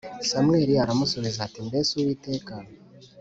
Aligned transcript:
Samweli 0.29 0.73
aramusubiza 0.83 1.39
ati 1.47 1.59
mbese 1.67 1.91
uwiteka 1.95 2.53